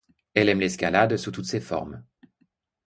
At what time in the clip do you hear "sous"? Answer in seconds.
1.15-1.29